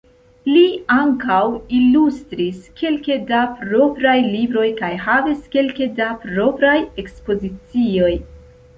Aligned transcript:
Li 0.51 0.61
ankaŭ 0.93 1.41
ilustris 1.79 2.63
kelke 2.81 3.19
da 3.33 3.43
propraj 3.61 4.17
libroj 4.33 4.67
kaj 4.83 4.93
havis 5.07 5.47
kelke 5.55 5.93
da 6.03 6.11
propraj 6.27 6.77
ekspozicioj. 7.07 8.15